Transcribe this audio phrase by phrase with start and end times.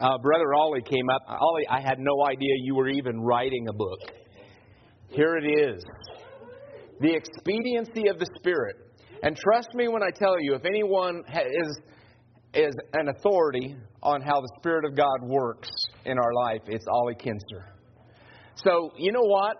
[0.00, 1.22] uh, Brother Ollie came up.
[1.28, 3.98] Ollie, I had no idea you were even writing a book.
[5.08, 5.84] Here it is
[7.00, 8.76] The Expediency of the Spirit.
[9.22, 11.80] And trust me when I tell you, if anyone is,
[12.54, 15.68] is an authority on how the Spirit of God works
[16.06, 17.66] in our life, it's Ollie Kinster.
[18.54, 19.56] So, you know what?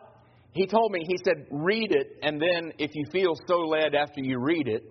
[0.52, 4.20] He told me, he said, read it, and then if you feel so led after
[4.22, 4.82] you read it,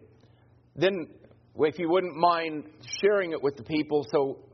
[0.76, 1.08] then
[1.58, 2.66] if you wouldn't mind
[3.02, 4.49] sharing it with the people so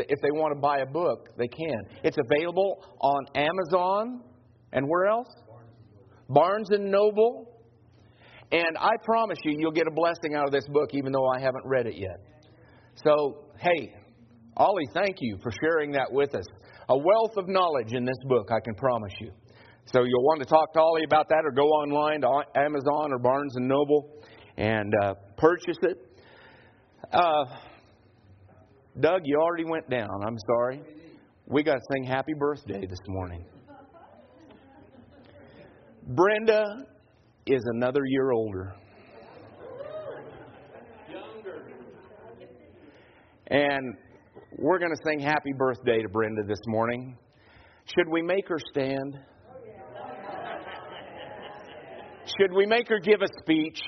[0.00, 1.80] if they want to buy a book, they can.
[2.02, 4.22] It's available on Amazon
[4.72, 5.28] and where else?
[6.28, 7.54] Barnes and Noble.
[8.50, 11.40] And I promise you, you'll get a blessing out of this book, even though I
[11.40, 12.20] haven't read it yet.
[13.04, 13.94] So, hey,
[14.56, 16.46] Ollie, thank you for sharing that with us.
[16.88, 19.30] A wealth of knowledge in this book, I can promise you.
[19.92, 23.18] So you'll want to talk to Ollie about that, or go online to Amazon or
[23.18, 24.22] Barnes and Noble
[24.56, 25.98] and uh, purchase it.
[27.12, 27.44] Uh,
[29.00, 30.08] Doug, you already went down.
[30.26, 30.82] I'm sorry.
[31.46, 33.44] We got to sing happy birthday this morning.
[36.08, 36.64] Brenda
[37.46, 38.74] is another year older.
[41.08, 41.70] Younger.
[43.48, 43.94] And
[44.58, 47.16] we're going to sing happy birthday to Brenda this morning.
[47.96, 49.16] Should we make her stand?
[52.38, 53.80] Should we make her give a speech?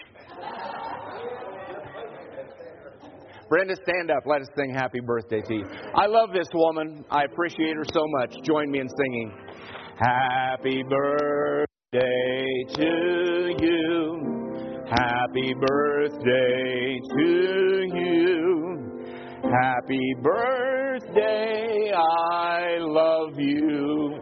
[3.50, 4.22] Brenda, stand up.
[4.26, 5.66] Let us sing happy birthday to you.
[5.96, 7.04] I love this woman.
[7.10, 8.32] I appreciate her so much.
[8.44, 9.32] Join me in singing.
[9.98, 14.84] Happy birthday to you.
[14.88, 18.50] Happy birthday to you.
[19.42, 24.20] Happy birthday, I love you.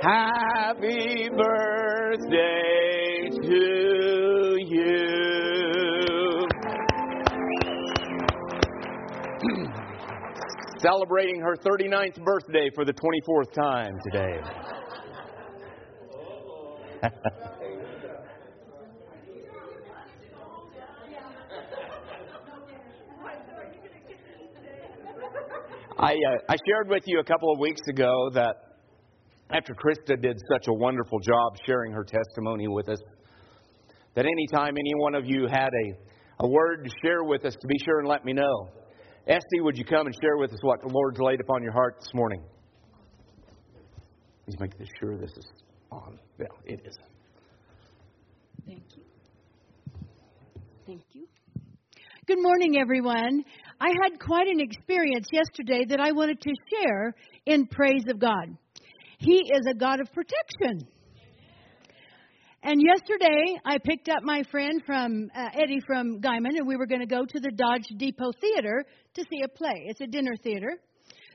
[0.00, 3.99] Happy birthday to
[10.82, 14.40] Celebrating her 39th birthday for the 24th time today.
[25.98, 28.56] I, uh, I shared with you a couple of weeks ago that
[29.50, 32.98] after Krista did such a wonderful job sharing her testimony with us,
[34.14, 37.66] that anytime any one of you had a, a word to share with us, to
[37.66, 38.70] be sure and let me know.
[39.30, 41.94] Esty, would you come and share with us what the Lord's laid upon your heart
[42.00, 42.42] this morning?
[44.44, 45.46] Please make sure this is
[45.92, 46.18] on.
[46.40, 46.98] Yeah, it is.
[48.66, 49.02] Thank you.
[50.84, 51.28] Thank you.
[52.26, 53.44] Good morning, everyone.
[53.80, 57.14] I had quite an experience yesterday that I wanted to share
[57.46, 58.56] in praise of God.
[59.18, 60.88] He is a God of protection.
[62.62, 66.84] And yesterday, I picked up my friend from uh, Eddie from Guymon, and we were
[66.84, 68.84] going to go to the Dodge Depot Theater
[69.14, 69.86] to see a play.
[69.86, 70.78] It's a dinner theater.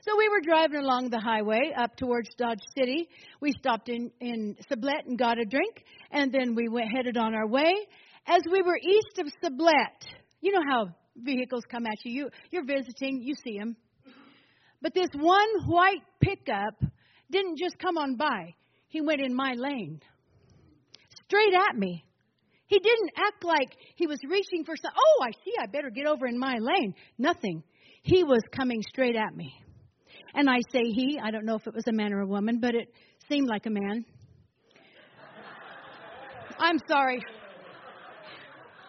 [0.02, 3.08] So we were driving along the highway up towards Dodge City.
[3.40, 5.82] We stopped in in Sublette and got a drink,
[6.12, 7.74] and then we went headed on our way.
[8.28, 10.06] As we were east of Sublette,
[10.40, 10.86] you know how
[11.16, 12.12] vehicles come at you.
[12.12, 13.74] you you're visiting, you see them.
[14.80, 16.80] But this one white pickup
[17.32, 18.54] didn't just come on by,
[18.86, 20.00] he went in my lane,
[21.28, 22.04] straight at me.
[22.66, 26.06] He didn't act like he was reaching for some, oh, I see, I better get
[26.06, 26.94] over in my lane.
[27.16, 27.62] Nothing.
[28.02, 29.52] He was coming straight at me.
[30.34, 32.58] And I say he, I don't know if it was a man or a woman,
[32.60, 32.92] but it
[33.28, 34.04] seemed like a man.
[36.58, 37.20] I'm sorry.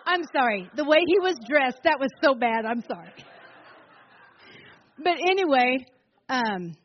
[0.06, 0.70] I'm sorry.
[0.76, 2.66] The way he was dressed, that was so bad.
[2.66, 3.14] I'm sorry.
[4.98, 5.86] But anyway,
[6.30, 6.76] um,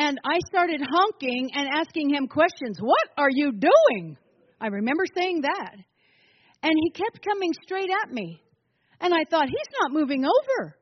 [0.00, 2.78] and I started honking and asking him questions.
[2.80, 4.16] What are you doing?
[4.58, 5.74] I remember saying that.
[6.62, 8.42] And he kept coming straight at me.
[9.02, 10.74] And I thought, he's not moving over.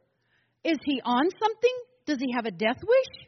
[0.63, 1.77] Is he on something?
[2.07, 3.27] Does he have a death wish?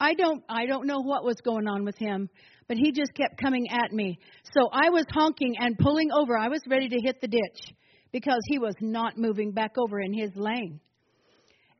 [0.00, 2.28] I don't I don't know what was going on with him,
[2.66, 4.18] but he just kept coming at me.
[4.54, 6.36] So I was honking and pulling over.
[6.36, 7.74] I was ready to hit the ditch
[8.10, 10.80] because he was not moving back over in his lane.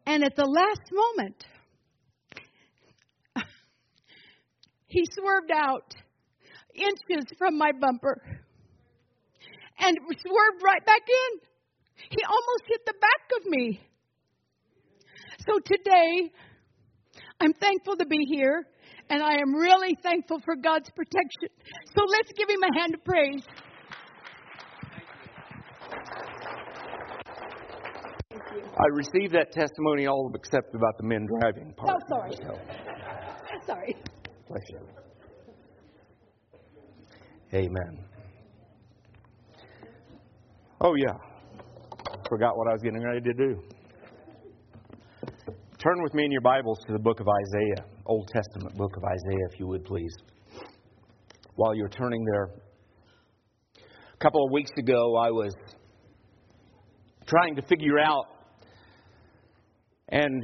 [0.07, 1.45] And at the last moment,
[4.86, 5.94] he swerved out
[6.74, 8.21] inches from my bumper
[9.78, 11.41] and swerved right back in.
[12.10, 13.80] He almost hit the back of me.
[15.47, 16.33] So today,
[17.41, 18.66] I'm thankful to be here,
[19.10, 21.48] and I am really thankful for God's protection.
[21.94, 23.42] So let's give him a hand of praise.
[28.78, 31.97] I received that testimony all except about the men driving part.
[31.97, 32.33] Oh, sorry.
[32.36, 32.59] So.
[33.66, 33.97] sorry.
[37.53, 38.04] Amen.
[40.81, 41.15] Oh, yeah.
[42.28, 43.63] Forgot what I was getting ready to do.
[45.78, 49.04] Turn with me in your Bibles to the book of Isaiah, Old Testament book of
[49.04, 50.15] Isaiah, if you would please.
[51.54, 52.51] While you're turning there,
[54.13, 55.54] a couple of weeks ago, I was
[57.27, 58.27] trying to figure out
[60.09, 60.43] and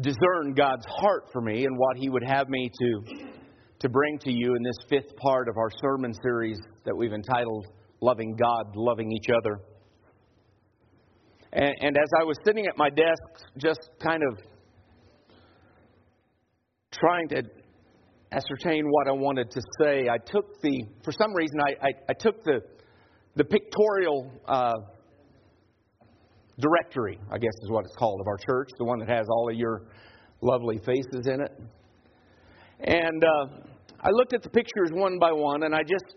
[0.00, 3.00] discern God's heart for me and what He would have me to,
[3.80, 7.66] to bring to you in this fifth part of our sermon series that we've entitled
[8.00, 9.60] Loving God, Loving Each Other.
[11.52, 14.38] And, and as I was sitting at my desk, just kind of
[16.90, 17.42] trying to
[18.32, 22.12] ascertain what I wanted to say, I took the, for some reason, I, I, I
[22.18, 22.60] took the,
[23.36, 24.72] the pictorial uh,
[26.58, 29.48] directory, I guess is what it's called, of our church, the one that has all
[29.50, 29.82] of your
[30.40, 31.52] lovely faces in it.
[32.80, 33.46] And uh,
[34.00, 36.16] I looked at the pictures one by one, and I just,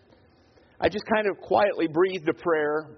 [0.79, 2.97] I just kind of quietly breathed a prayer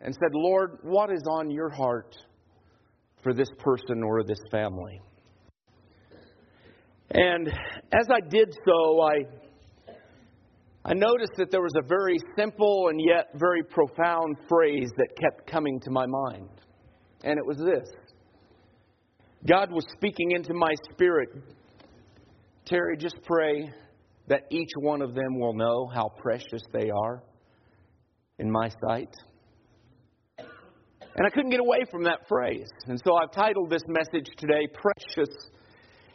[0.00, 2.16] and said, Lord, what is on your heart
[3.22, 5.00] for this person or this family?
[7.10, 9.14] And as I did so, I,
[10.84, 15.50] I noticed that there was a very simple and yet very profound phrase that kept
[15.50, 16.48] coming to my mind.
[17.26, 17.90] And it was this
[19.46, 21.28] God was speaking into my spirit.
[22.64, 23.70] Terry, just pray
[24.28, 27.22] that each one of them will know how precious they are
[28.38, 29.14] in my sight.
[30.38, 32.68] And I couldn't get away from that phrase.
[32.86, 35.34] And so I've titled this message today, Precious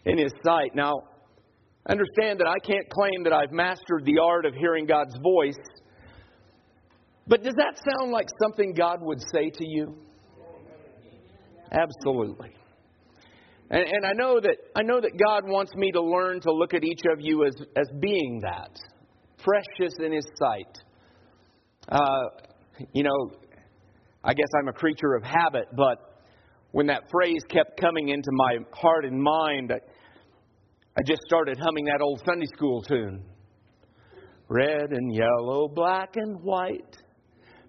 [0.06, 0.76] in His Sight.
[0.76, 0.94] Now,
[1.88, 5.60] understand that I can't claim that I've mastered the art of hearing God's voice,
[7.28, 9.96] but does that sound like something God would say to you?
[11.72, 12.54] Absolutely.
[13.70, 16.74] And, and I know that I know that God wants me to learn to look
[16.74, 18.78] at each of you as, as being that,
[19.38, 20.78] precious in His sight.
[21.88, 22.24] Uh,
[22.94, 23.32] you know,
[24.24, 26.24] I guess I'm a creature of habit, but
[26.72, 29.80] when that phrase kept coming into my heart and mind, I,
[30.98, 33.24] I just started humming that old Sunday school tune.
[34.50, 36.98] Red and yellow, black and white,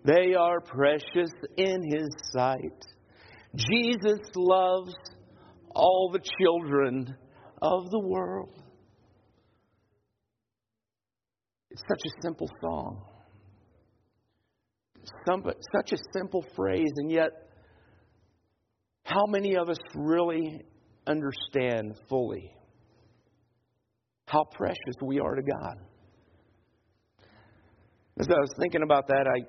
[0.04, 2.82] they are precious in His sight.
[3.56, 4.94] Jesus loves
[5.74, 7.14] all the children
[7.60, 8.54] of the world.
[11.70, 13.02] It's such a simple song.
[15.26, 15.44] Some,
[15.74, 17.30] such a simple phrase, and yet,
[19.04, 20.62] how many of us really
[21.06, 22.54] understand fully
[24.26, 25.76] how precious we are to God?
[28.18, 29.40] As I was thinking about that, I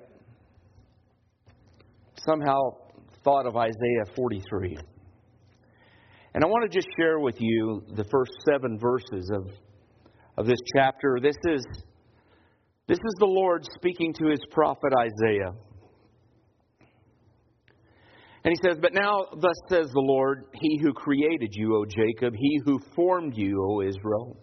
[2.26, 2.83] somehow
[3.24, 4.76] thought of Isaiah 43.
[6.34, 9.48] And I want to just share with you the first seven verses of,
[10.36, 11.18] of this chapter.
[11.22, 11.64] This is,
[12.86, 15.52] this is the Lord speaking to his prophet Isaiah.
[18.44, 22.34] And he says, But now, thus says the Lord, He who created you, O Jacob,
[22.36, 24.36] He who formed you, O Israel.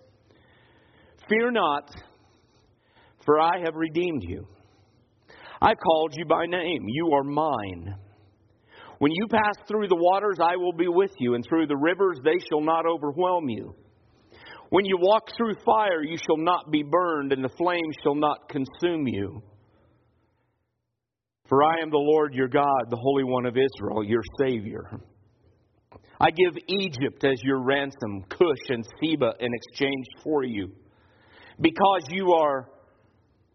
[1.30, 1.94] Fear not,
[3.24, 4.48] for I have redeemed you.
[5.62, 6.86] I called you by name.
[6.88, 7.96] You are mine.
[9.02, 12.20] When you pass through the waters, I will be with you, and through the rivers,
[12.24, 13.74] they shall not overwhelm you.
[14.70, 18.48] When you walk through fire, you shall not be burned, and the flames shall not
[18.48, 19.42] consume you.
[21.50, 24.84] For I am the Lord your God, the Holy One of Israel, your Savior.
[26.20, 30.74] I give Egypt as your ransom, Cush and Seba in exchange for you.
[31.60, 32.70] Because you are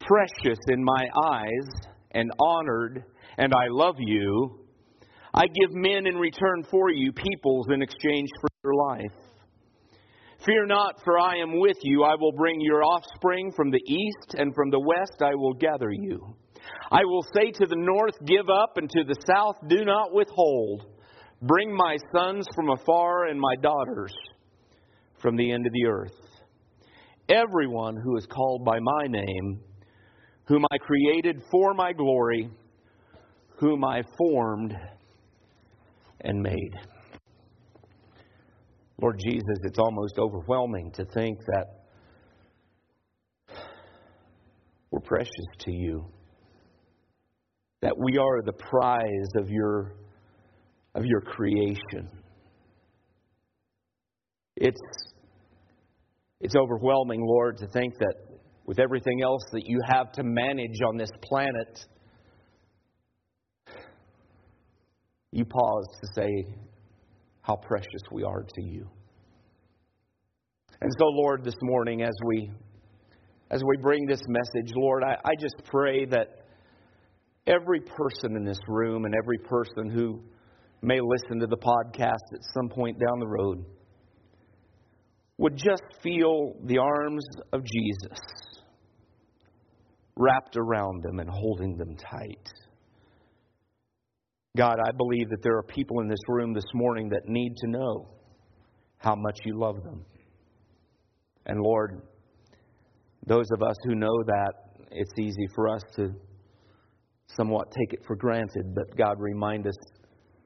[0.01, 3.05] precious in my eyes and honored,
[3.39, 4.66] and I love you,
[5.39, 9.13] I give men in return for you, peoples in exchange for your life.
[10.47, 12.05] Fear not, for I am with you.
[12.05, 15.91] I will bring your offspring from the east, and from the west I will gather
[15.93, 16.37] you.
[16.91, 20.87] I will say to the north, Give up, and to the south, Do not withhold.
[21.43, 24.15] Bring my sons from afar and my daughters
[25.21, 26.15] from the end of the earth.
[27.29, 29.61] Everyone who is called by my name,
[30.47, 32.49] whom I created for my glory,
[33.59, 34.75] whom I formed
[36.27, 36.75] and made.
[39.01, 41.85] Lord Jesus, it's almost overwhelming to think that
[44.91, 45.31] we're precious
[45.61, 46.07] to you,
[47.83, 49.95] that we are the prize of your,
[50.95, 52.09] of your creation.
[54.57, 54.81] It's,
[56.41, 58.15] it's overwhelming, Lord, to think that
[58.65, 61.85] with everything else that you have to manage on this planet,
[65.37, 66.47] you pause to say
[67.43, 68.89] how precious we are to you.
[70.81, 72.51] And so, Lord, this morning as we
[73.51, 76.47] as we bring this message, Lord, I, I just pray that
[77.47, 80.21] every person in this room and every person who
[80.83, 83.65] may listen to the podcast at some point down the road
[85.39, 88.19] would just feel the arms of Jesus
[90.17, 92.49] wrapped around them and holding them tight.
[94.57, 97.69] God, I believe that there are people in this room this morning that need to
[97.69, 98.09] know
[98.99, 100.05] how much you love them.
[101.45, 102.03] And Lord,
[103.27, 104.53] those of us who know that,
[104.91, 106.09] it's easy for us to
[107.37, 109.77] somewhat take it for granted, but God, remind us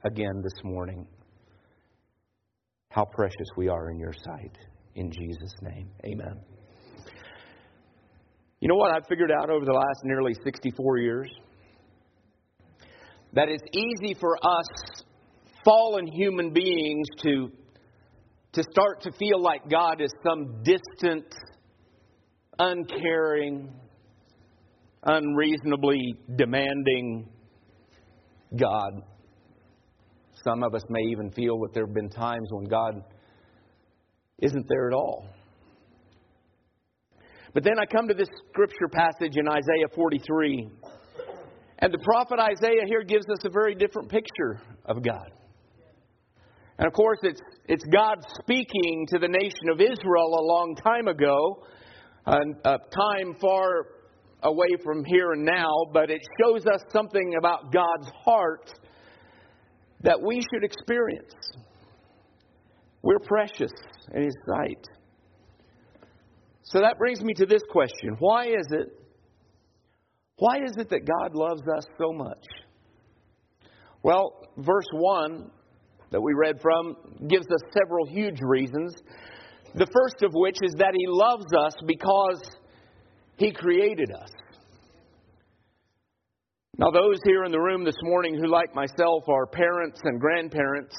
[0.04, 1.06] again this morning
[2.88, 4.56] how precious we are in your sight.
[4.96, 6.40] In Jesus' name, amen.
[8.58, 11.30] You know what I've figured out over the last nearly 64 years?
[13.34, 15.04] That it's easy for us
[15.64, 17.50] fallen human beings to,
[18.52, 21.26] to start to feel like God is some distant,
[22.58, 23.72] uncaring,
[25.04, 27.28] unreasonably demanding
[28.58, 29.02] God.
[30.44, 33.04] Some of us may even feel that there have been times when God
[34.40, 35.26] isn't there at all.
[37.52, 40.70] But then I come to this scripture passage in Isaiah 43.
[41.80, 45.30] And the prophet Isaiah here gives us a very different picture of God.
[46.78, 51.08] And of course, it's, it's God speaking to the nation of Israel a long time
[51.08, 51.64] ago,
[52.26, 53.86] a, a time far
[54.42, 58.72] away from here and now, but it shows us something about God's heart
[60.02, 61.34] that we should experience.
[63.02, 63.72] We're precious
[64.14, 64.86] in His sight.
[66.62, 68.99] So that brings me to this question Why is it?
[70.40, 72.44] Why is it that God loves us so much?
[74.02, 75.50] Well, verse 1
[76.12, 76.96] that we read from
[77.28, 78.94] gives us several huge reasons.
[79.74, 82.40] The first of which is that He loves us because
[83.36, 84.30] He created us.
[86.78, 90.96] Now, those here in the room this morning who, like myself, are parents and grandparents,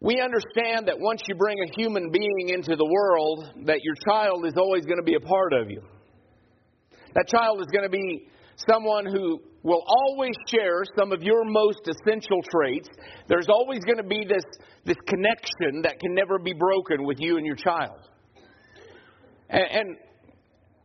[0.00, 4.46] we understand that once you bring a human being into the world, that your child
[4.46, 5.82] is always going to be a part of you.
[7.16, 8.28] That child is going to be
[8.70, 12.88] someone who will always share some of your most essential traits.
[13.26, 14.44] There's always going to be this,
[14.84, 17.98] this connection that can never be broken with you and your child.
[19.48, 19.96] And, and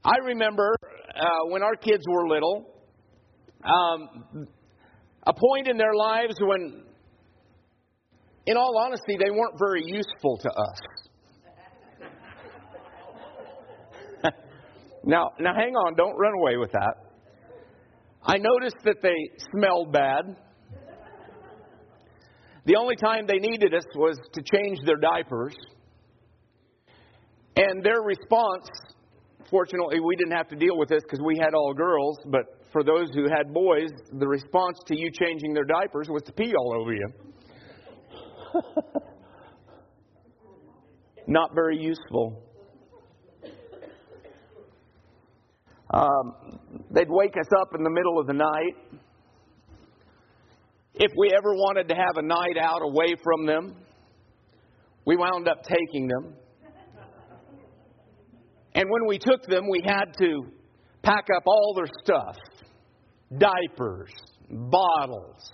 [0.05, 0.73] I remember
[1.13, 2.65] uh, when our kids were little,
[3.65, 4.47] um,
[5.27, 6.83] a point in their lives when
[8.45, 10.79] in all honesty, they weren't very useful to us.
[15.03, 16.96] Now, now hang on, don't run away with that.
[18.24, 19.15] I noticed that they
[19.51, 20.36] smelled bad.
[22.65, 25.55] The only time they needed us was to change their diapers.
[27.55, 28.70] And their response,
[29.50, 32.84] fortunately, we didn't have to deal with this because we had all girls, but for
[32.84, 33.89] those who had boys,
[34.20, 37.08] the response to you changing their diapers was to pee all over you.
[41.27, 42.43] Not very useful.
[45.93, 49.01] Um, they'd wake us up in the middle of the night.
[50.93, 53.75] If we ever wanted to have a night out away from them,
[55.05, 56.33] we wound up taking them.
[58.74, 60.43] And when we took them, we had to
[61.03, 62.38] pack up all their stuff
[63.38, 64.12] diapers,
[64.50, 65.51] bottles,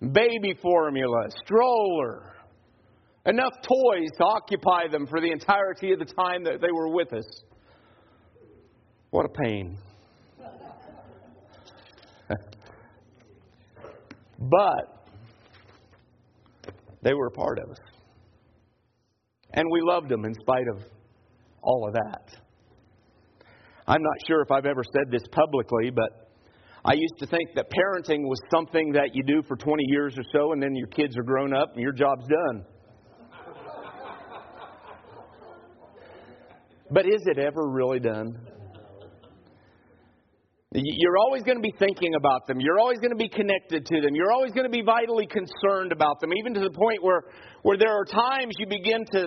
[0.00, 2.32] baby formula, stroller,
[3.26, 7.12] enough toys to occupy them for the entirety of the time that they were with
[7.12, 7.42] us.
[9.10, 9.76] What a pain.
[14.38, 15.04] but
[17.02, 17.78] they were a part of us.
[19.52, 20.84] And we loved them in spite of
[21.62, 22.36] all of that.
[23.86, 26.30] I'm not sure if I've ever said this publicly, but
[26.84, 30.22] I used to think that parenting was something that you do for 20 years or
[30.32, 32.64] so, and then your kids are grown up and your job's done.
[36.92, 38.38] but is it ever really done?
[40.72, 42.60] You're always going to be thinking about them.
[42.60, 44.14] You're always going to be connected to them.
[44.14, 47.22] You're always going to be vitally concerned about them, even to the point where,
[47.62, 49.26] where there are times you begin to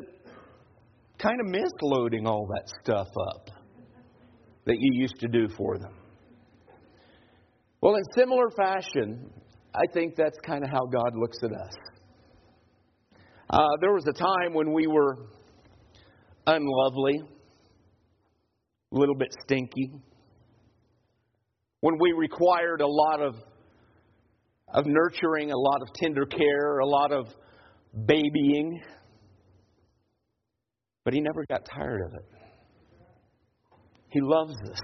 [1.17, 3.49] kind of miss loading all that stuff up
[4.65, 5.93] that you used to do for them.
[7.81, 9.29] Well, in similar fashion,
[9.75, 11.73] I think that's kind of how God looks at us.
[13.49, 15.27] Uh, there was a time when we were
[16.47, 17.19] unlovely,
[18.93, 19.91] a little bit stinky,
[21.83, 23.35] when we required a lot of,
[24.73, 27.27] of nurturing, a lot of tender care, a lot of
[28.05, 28.81] babying.
[31.03, 32.25] But He never got tired of it.
[34.11, 34.79] He loves us.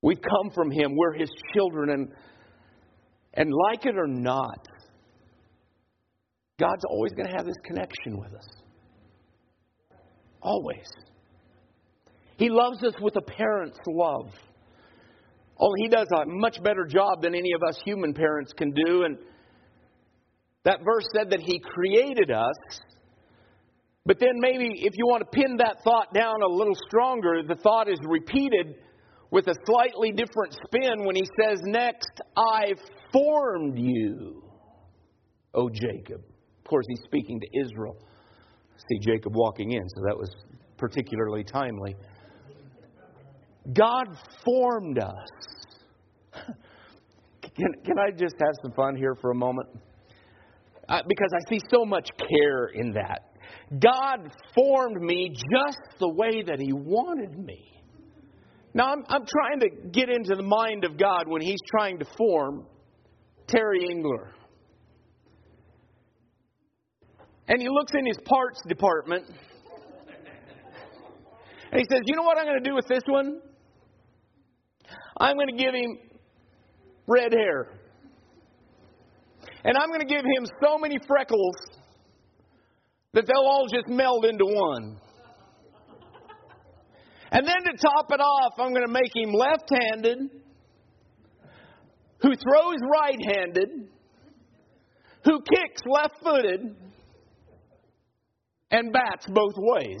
[0.00, 0.96] We've come from Him.
[0.96, 1.90] We're His children.
[1.90, 2.08] And
[3.34, 4.66] And like it or not,
[6.58, 8.48] God's always going to have this connection with us.
[10.40, 10.88] Always.
[12.40, 14.32] He loves us with a parent's love.
[15.58, 19.02] Only He does a much better job than any of us human parents can do.
[19.02, 19.18] And
[20.64, 22.80] that verse said that He created us.
[24.06, 27.56] But then maybe if you want to pin that thought down a little stronger, the
[27.56, 28.76] thought is repeated
[29.30, 32.72] with a slightly different spin when he says next, I
[33.12, 34.42] formed you,
[35.52, 36.22] O Jacob.
[36.58, 37.96] Of course, he's speaking to Israel.
[38.88, 40.30] See Jacob walking in, so that was
[40.78, 41.94] particularly timely.
[43.72, 45.28] God formed us.
[47.42, 49.68] Can, can I just have some fun here for a moment?
[50.88, 53.30] Uh, because I see so much care in that.
[53.78, 57.70] God formed me just the way that He wanted me.
[58.72, 62.06] Now, I'm, I'm trying to get into the mind of God when He's trying to
[62.16, 62.66] form
[63.46, 64.32] Terry Engler.
[67.48, 69.24] And He looks in His parts department
[71.72, 73.40] and He says, You know what I'm going to do with this one?
[75.20, 75.98] I'm going to give him
[77.06, 77.68] red hair.
[79.62, 81.56] And I'm going to give him so many freckles
[83.12, 84.96] that they'll all just meld into one.
[87.32, 90.18] And then to top it off, I'm going to make him left handed,
[92.22, 93.68] who throws right handed,
[95.24, 96.74] who kicks left footed,
[98.70, 100.00] and bats both ways.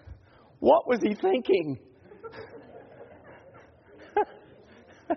[0.68, 1.78] what was he thinking?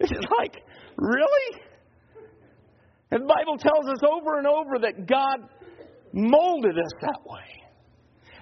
[0.00, 0.62] it's like,
[0.98, 1.62] really?
[3.10, 5.48] And the Bible tells us over and over that God
[6.12, 7.64] molded us that way.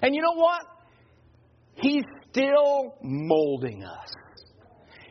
[0.01, 0.61] And you know what?
[1.75, 4.09] He's still molding us.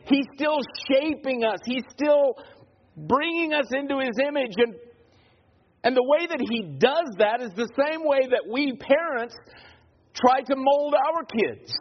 [0.05, 0.59] He's still
[0.91, 1.57] shaping us.
[1.65, 2.35] He's still
[2.95, 4.53] bringing us into His image.
[4.57, 4.75] And,
[5.83, 9.35] and the way that He does that is the same way that we parents
[10.13, 11.71] try to mold our kids.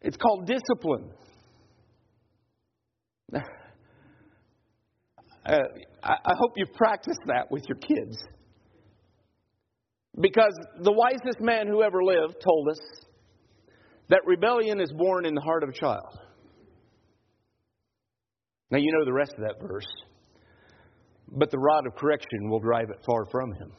[0.00, 1.10] It's called discipline.
[5.48, 5.58] Uh,
[6.02, 8.18] I hope you've practiced that with your kids.
[10.20, 12.80] Because the wisest man who ever lived told us
[14.08, 16.18] that rebellion is born in the heart of a child.
[18.70, 19.86] Now, you know the rest of that verse.
[21.28, 23.72] But the rod of correction will drive it far from him.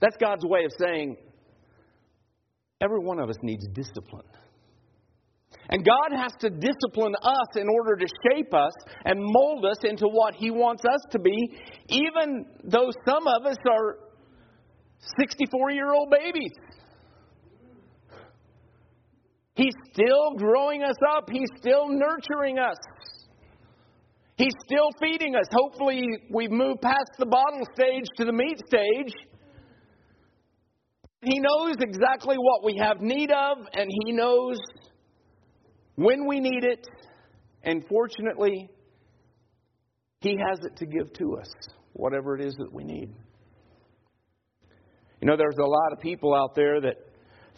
[0.00, 1.16] That's God's way of saying
[2.80, 4.26] every one of us needs discipline.
[5.70, 8.72] And God has to discipline us in order to shape us
[9.04, 11.36] and mold us into what He wants us to be,
[11.88, 13.98] even though some of us are
[15.18, 16.52] 64 year old babies.
[19.54, 22.76] He's still growing us up, He's still nurturing us.
[24.36, 25.46] He's still feeding us.
[25.52, 29.14] Hopefully, we've moved past the bottle stage to the meat stage.
[31.24, 34.58] He knows exactly what we have need of, and He knows
[35.96, 36.86] when we need it,
[37.62, 38.68] and fortunately,
[40.20, 41.48] He has it to give to us,
[41.92, 43.14] whatever it is that we need.
[45.20, 46.96] You know, there's a lot of people out there that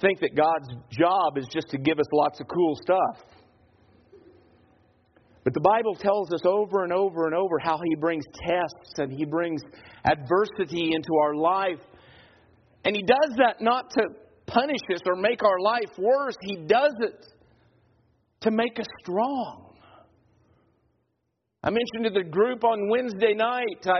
[0.00, 3.24] think that God's job is just to give us lots of cool stuff.
[5.42, 9.12] But the Bible tells us over and over and over how He brings tests and
[9.12, 9.62] He brings
[10.04, 11.78] adversity into our life.
[12.86, 14.02] And He does that not to
[14.46, 17.26] punish us or make our life worse, He does it
[18.42, 19.74] to make us strong.
[21.64, 23.98] I mentioned to the group on Wednesday night, I,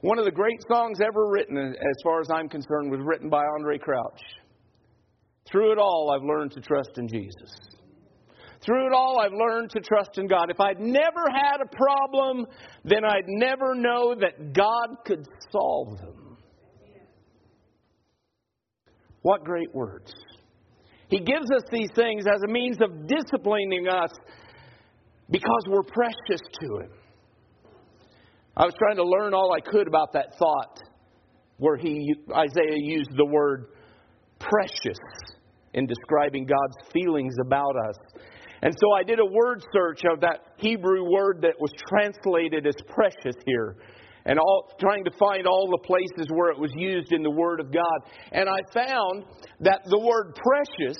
[0.00, 3.42] one of the great songs ever written, as far as I'm concerned, was written by
[3.58, 4.22] Andraé Crouch.
[5.46, 7.50] Through it all, I've learned to trust in Jesus.
[8.64, 10.46] Through it all, I've learned to trust in God.
[10.48, 12.46] If I'd never had a problem,
[12.82, 16.23] then I'd never know that God could solve them.
[19.24, 20.12] What great words.
[21.08, 24.10] He gives us these things as a means of disciplining us
[25.30, 26.90] because we're precious to Him.
[28.54, 30.78] I was trying to learn all I could about that thought
[31.56, 33.68] where he, Isaiah used the word
[34.38, 34.98] precious
[35.72, 37.96] in describing God's feelings about us.
[38.60, 42.74] And so I did a word search of that Hebrew word that was translated as
[42.88, 43.76] precious here
[44.26, 47.60] and all, trying to find all the places where it was used in the Word
[47.60, 48.10] of God.
[48.32, 49.24] And I found
[49.60, 50.96] that the word precious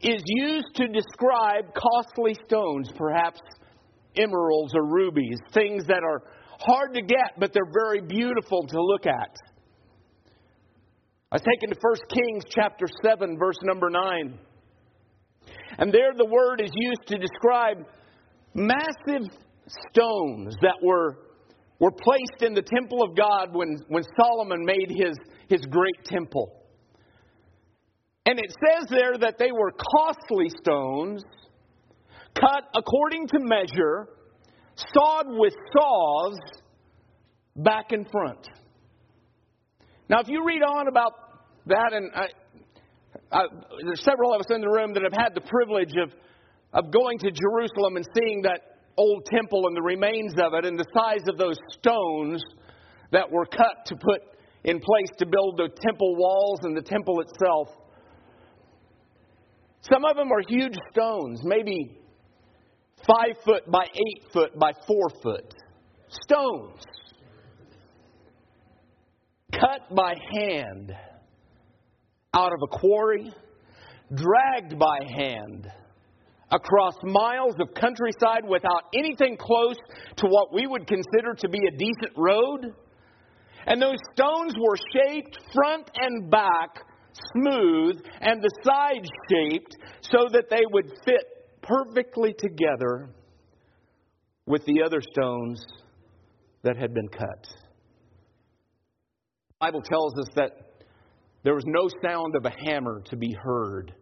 [0.00, 3.40] is used to describe costly stones, perhaps
[4.16, 6.22] emeralds or rubies, things that are
[6.60, 9.36] hard to get, but they're very beautiful to look at.
[11.30, 14.38] I was taken to 1 Kings chapter 7, verse number 9.
[15.78, 17.84] And there the word is used to describe
[18.54, 19.28] massive
[19.90, 21.18] stones that were,
[21.78, 25.16] were placed in the temple of God when, when Solomon made his,
[25.48, 26.52] his great temple.
[28.26, 31.22] And it says there that they were costly stones,
[32.38, 34.08] cut according to measure,
[34.92, 36.38] sawed with saws
[37.56, 38.46] back and front.
[40.08, 41.12] Now, if you read on about
[41.66, 42.28] that, and I,
[43.30, 43.42] I,
[43.84, 46.12] there's several of us in the room that have had the privilege of,
[46.72, 50.78] of going to Jerusalem and seeing that old temple and the remains of it and
[50.78, 52.42] the size of those stones
[53.12, 54.20] that were cut to put
[54.64, 57.68] in place to build the temple walls and the temple itself.
[59.82, 61.98] Some of them are huge stones, maybe
[63.06, 65.54] five foot by eight foot by four foot.
[66.08, 66.82] Stones.
[69.52, 70.92] Cut by hand
[72.34, 73.32] out of a quarry,
[74.14, 75.68] dragged by hand
[76.50, 79.76] across miles of countryside without anything close
[80.16, 82.74] to what we would consider to be a decent road.
[83.66, 86.80] And those stones were shaped front and back
[87.34, 91.24] smooth and the sides shaped so that they would fit
[91.62, 93.10] perfectly together
[94.46, 95.62] with the other stones
[96.62, 97.46] that had been cut.
[99.48, 100.52] The Bible tells us that
[101.42, 103.92] there was no sound of a hammer to be heard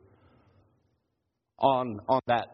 [1.58, 2.46] on, on that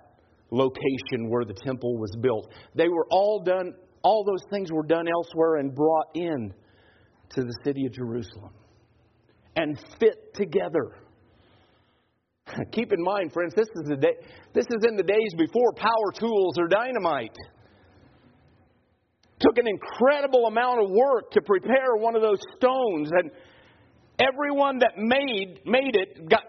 [0.51, 2.53] location where the temple was built.
[2.75, 6.53] They were all done, all those things were done elsewhere and brought in
[7.31, 8.53] to the city of Jerusalem
[9.57, 10.97] and fit together.
[12.73, 14.15] Keep in mind, friends, this is, the day,
[14.55, 17.37] this is in the days before power tools or dynamite.
[19.41, 23.31] Took an incredible amount of work to prepare one of those stones, and
[24.21, 26.45] everyone that made made it got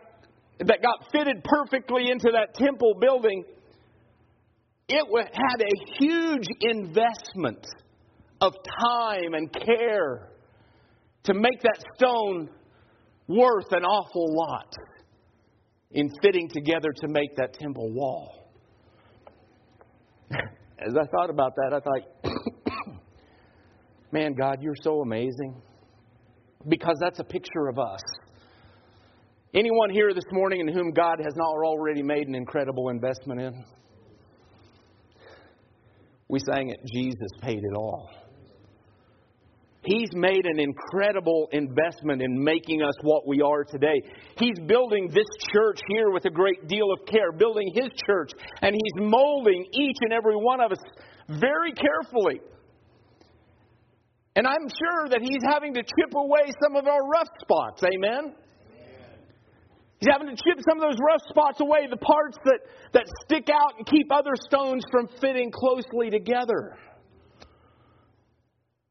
[0.67, 3.43] that got fitted perfectly into that temple building.
[4.87, 7.65] It had a huge investment
[8.41, 10.29] of time and care
[11.23, 12.49] to make that stone
[13.27, 14.73] worth an awful lot
[15.91, 18.49] in fitting together to make that temple wall.
[20.31, 22.33] As I thought about that, I thought,
[24.11, 25.61] man, God, you're so amazing.
[26.67, 28.01] Because that's a picture of us.
[29.55, 33.63] Anyone here this morning in whom God has not already made an incredible investment in?
[36.27, 38.09] We sang it, Jesus paid it all.
[39.83, 44.01] He's made an incredible investment in making us what we are today.
[44.37, 48.73] He's building this church here with a great deal of care, building His church, and
[48.73, 50.79] He's molding each and every one of us
[51.27, 52.39] very carefully.
[54.35, 57.83] And I'm sure that He's having to chip away some of our rough spots.
[57.83, 58.33] Amen?
[60.03, 62.59] He's having to chip some of those rough spots away, the parts that,
[62.91, 66.75] that stick out and keep other stones from fitting closely together.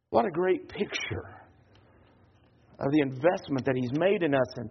[0.09, 1.37] What a great picture
[2.79, 4.57] of the investment that He's made in us.
[4.57, 4.71] And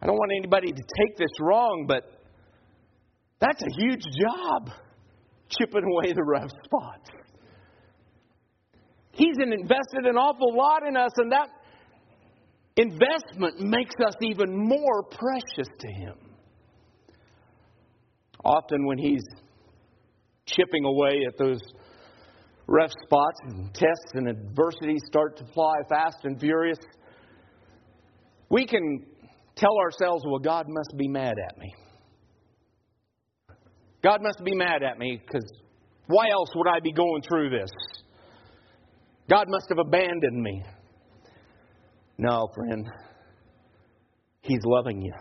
[0.00, 2.04] I don't want anybody to take this wrong, but
[3.40, 4.70] that's a huge job,
[5.48, 7.10] chipping away the rough spots.
[9.10, 11.48] He's invested an awful lot in us, and that
[12.76, 16.14] investment makes us even more precious to Him.
[18.44, 19.24] Often, when He's
[20.46, 21.60] chipping away at those
[22.66, 26.78] rough spots and tests and adversities start to fly fast and furious,
[28.48, 29.04] we can
[29.56, 31.74] tell ourselves, well, God must be mad at me.
[34.02, 35.44] God must be mad at me because
[36.06, 37.70] why else would I be going through this?
[39.30, 40.62] God must have abandoned me.
[42.18, 42.88] No, friend.
[44.40, 45.14] He's loving you.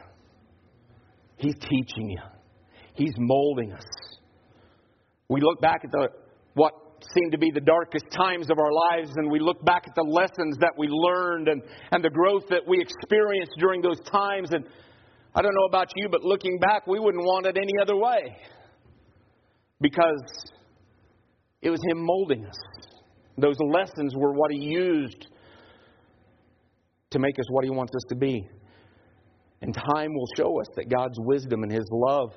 [1.38, 2.20] He's teaching you.
[2.94, 3.86] He's molding us.
[5.30, 6.10] We look back at the
[6.54, 6.74] what
[7.14, 10.04] seem to be the darkest times of our lives, and we look back at the
[10.04, 14.50] lessons that we learned and, and the growth that we experienced during those times.
[14.52, 14.66] And
[15.34, 18.38] I don't know about you, but looking back, we wouldn't want it any other way
[19.80, 20.22] because
[21.62, 22.58] it was Him molding us.
[23.38, 25.28] Those lessons were what He used
[27.12, 28.48] to make us what He wants us to be.
[29.62, 32.34] And time will show us that God's wisdom and His love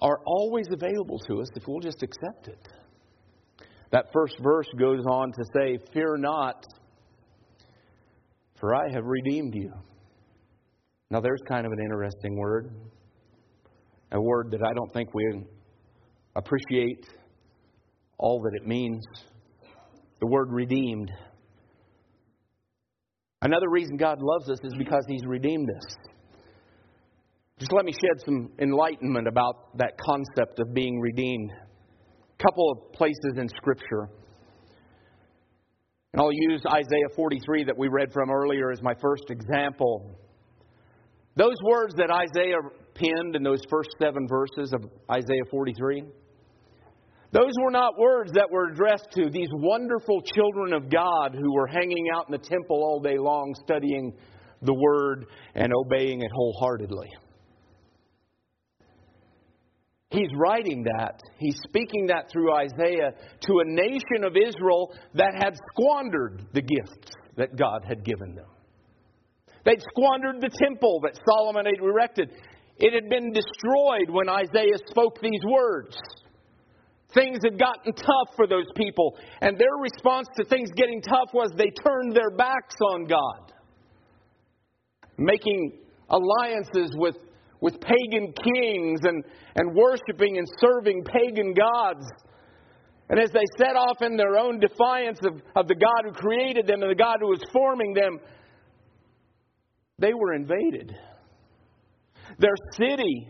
[0.00, 2.68] are always available to us if we'll just accept it.
[3.90, 6.64] That first verse goes on to say, Fear not,
[8.60, 9.72] for I have redeemed you.
[11.10, 12.70] Now, there's kind of an interesting word,
[14.12, 15.24] a word that I don't think we
[16.36, 17.06] appreciate
[18.18, 19.02] all that it means.
[20.20, 21.10] The word redeemed.
[23.40, 25.96] Another reason God loves us is because He's redeemed us.
[27.58, 31.50] Just let me shed some enlightenment about that concept of being redeemed.
[31.52, 34.08] A couple of places in Scripture.
[36.12, 40.18] And I'll use Isaiah 43 that we read from earlier as my first example.
[41.36, 42.58] Those words that Isaiah
[42.94, 46.02] penned in those first seven verses of Isaiah 43,
[47.30, 51.66] those were not words that were addressed to these wonderful children of God who were
[51.66, 54.14] hanging out in the temple all day long studying
[54.62, 57.08] the Word and obeying it wholeheartedly.
[60.10, 61.20] He's writing that.
[61.38, 63.12] He's speaking that through Isaiah
[63.42, 68.46] to a nation of Israel that had squandered the gifts that God had given them.
[69.66, 72.30] They'd squandered the temple that Solomon had erected.
[72.78, 75.98] It had been destroyed when Isaiah spoke these words.
[77.14, 81.50] Things had gotten tough for those people, and their response to things getting tough was
[81.56, 83.52] they turned their backs on God,
[85.16, 85.78] making
[86.10, 87.16] alliances with
[87.60, 89.24] with pagan kings and,
[89.56, 92.06] and worshiping and serving pagan gods.
[93.10, 96.66] And as they set off in their own defiance of, of the God who created
[96.66, 98.18] them and the God who was forming them,
[99.98, 100.94] they were invaded.
[102.38, 103.28] Their city,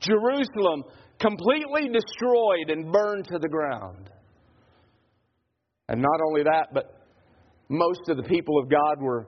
[0.00, 0.84] Jerusalem,
[1.18, 4.10] completely destroyed and burned to the ground.
[5.88, 7.00] And not only that, but
[7.68, 9.26] most of the people of God were,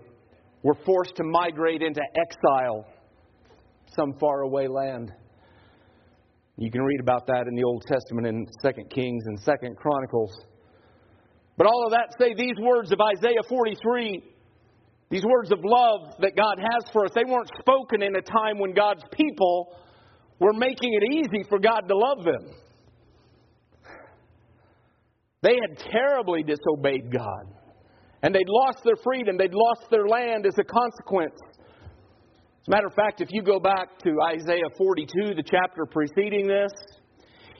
[0.62, 2.86] were forced to migrate into exile
[3.96, 5.12] some faraway land.
[6.56, 10.32] You can read about that in the Old Testament in 2 Kings and 2 Chronicles.
[11.56, 14.22] But all of that say these words of Isaiah 43,
[15.10, 18.58] these words of love that God has for us, they weren't spoken in a time
[18.58, 19.76] when God's people
[20.38, 22.54] were making it easy for God to love them.
[25.42, 27.54] They had terribly disobeyed God.
[28.22, 31.38] And they'd lost their freedom, they'd lost their land as a consequence.
[31.52, 36.48] As a matter of fact, if you go back to Isaiah 42, the chapter preceding
[36.48, 36.72] this,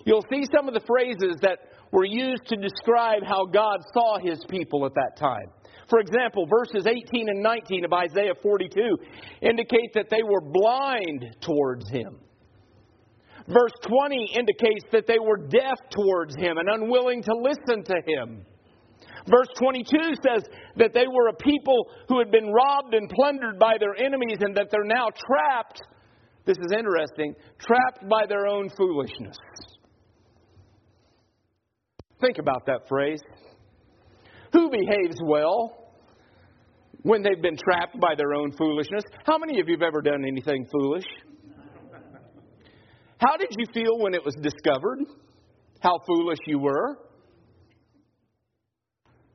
[0.05, 1.59] you'll see some of the phrases that
[1.93, 5.47] were used to describe how God saw his people at that time.
[5.89, 8.99] For example, verses 18 and 19 of Isaiah 42
[9.41, 12.19] indicate that they were blind towards him.
[13.49, 18.45] Verse 20 indicates that they were deaf towards him and unwilling to listen to him.
[19.27, 19.85] Verse 22
[20.23, 20.43] says
[20.77, 24.55] that they were a people who had been robbed and plundered by their enemies and
[24.57, 25.81] that they're now trapped.
[26.45, 29.37] This is interesting trapped by their own foolishness.
[32.21, 33.21] Think about that phrase.
[34.53, 35.93] Who behaves well
[37.03, 39.05] when they've been trapped by their own foolishness?
[39.25, 41.05] How many of you have ever done anything foolish?
[43.19, 45.01] How did you feel when it was discovered
[45.81, 46.99] how foolish you were?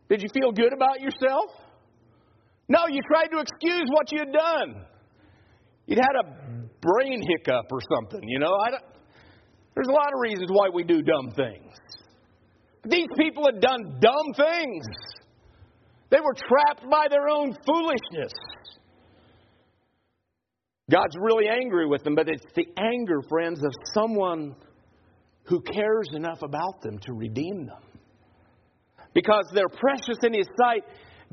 [0.10, 1.50] Did you feel good about yourself?
[2.68, 4.86] No, you tried to excuse what you had done.
[5.86, 8.56] You'd had a brain hiccup or something, you know.
[8.66, 8.84] I don't
[9.76, 11.74] there's a lot of reasons why we do dumb things.
[12.86, 14.86] these people had done dumb things.
[16.10, 18.34] They were trapped by their own foolishness.
[20.92, 24.56] God's really angry with them, but it's the anger, friends, of someone
[25.44, 27.82] who cares enough about them to redeem them
[29.14, 30.84] because they're precious in His sight.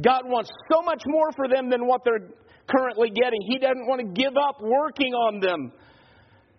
[0.00, 2.30] God wants so much more for them than what they're
[2.68, 3.40] currently getting.
[3.46, 5.72] He doesn't want to give up working on them.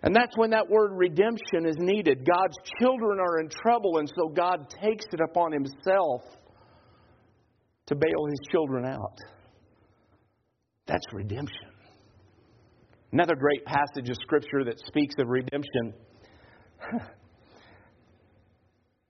[0.04, 2.25] And that's when that word redemption is needed.
[2.25, 6.23] God's children are in trouble, and so God takes it upon Himself
[7.86, 9.17] to bail His children out.
[10.88, 11.70] That's redemption.
[13.13, 15.93] Another great passage of Scripture that speaks of redemption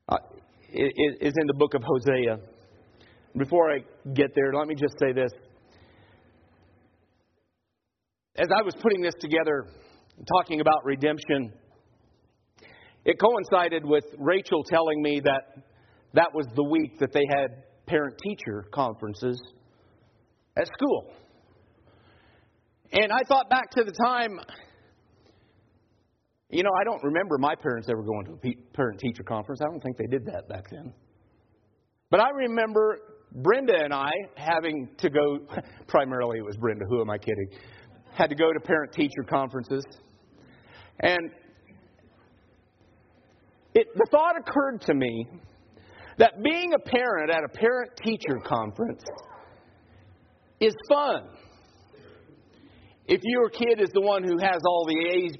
[0.09, 0.17] uh,
[0.73, 2.39] is in the book of Hosea.
[3.37, 3.79] Before I
[4.13, 5.31] get there, let me just say this.
[8.37, 9.67] As I was putting this together,
[10.35, 11.53] talking about redemption,
[13.05, 15.63] it coincided with Rachel telling me that
[16.13, 19.39] that was the week that they had parent teacher conferences
[20.57, 21.13] at school.
[22.93, 24.39] And I thought back to the time
[26.51, 29.61] you know, I don't remember my parents ever going to a parent teacher conference.
[29.61, 30.93] I don't think they did that back then.
[32.09, 32.99] But I remember
[33.31, 35.39] Brenda and I having to go,
[35.87, 37.47] primarily it was Brenda, who am I kidding?
[38.13, 39.85] Had to go to parent teacher conferences.
[40.99, 41.31] And
[43.73, 45.25] it, the thought occurred to me
[46.17, 49.01] that being a parent at a parent teacher conference
[50.59, 51.29] is fun.
[53.13, 55.35] If your kid is the one who has all the A's,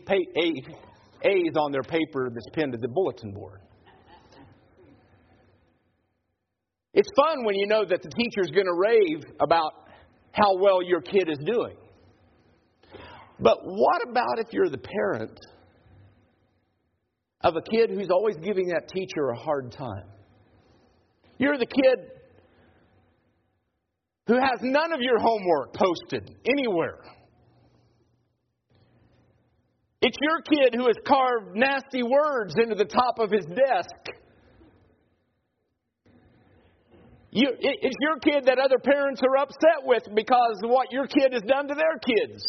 [1.24, 3.62] A's on their paper that's pinned to the bulletin board.
[6.94, 9.72] It's fun when you know that the teacher's going to rave about
[10.34, 11.78] how well your kid is doing.
[13.40, 15.40] But what about if you're the parent
[17.40, 20.10] of a kid who's always giving that teacher a hard time?
[21.38, 22.00] You're the kid
[24.28, 27.00] who has none of your homework posted anywhere.
[30.02, 34.18] It's your kid who has carved nasty words into the top of his desk.
[37.34, 41.32] You, it's your kid that other parents are upset with because of what your kid
[41.32, 42.44] has done to their kids.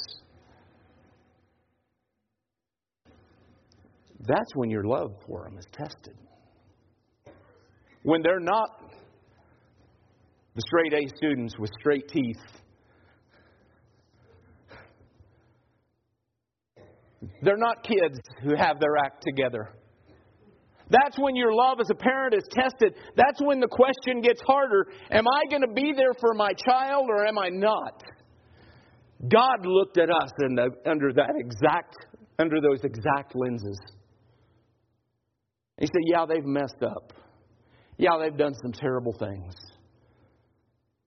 [4.26, 6.16] That's when your love for them is tested.
[8.02, 8.70] When they're not
[10.54, 12.62] the straight A students with straight teeth.
[17.42, 19.70] They're not kids who have their act together.
[20.90, 22.94] That's when your love as a parent is tested.
[23.16, 27.06] That's when the question gets harder Am I going to be there for my child
[27.08, 28.02] or am I not?
[29.28, 31.94] God looked at us the, under that exact
[32.38, 33.78] under those exact lenses.
[35.78, 37.12] He said, Yeah, they've messed up.
[37.96, 39.54] Yeah, they've done some terrible things.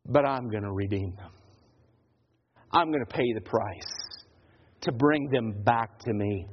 [0.06, 1.32] But I'm going to redeem them.
[2.72, 3.95] I'm going to pay the price
[4.86, 6.48] to bring them back to me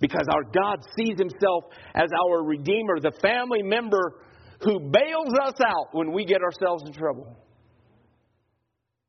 [0.00, 1.64] because our God sees himself
[1.94, 4.14] as our Redeemer, the family member
[4.62, 7.36] who bails us out when we get ourselves in trouble.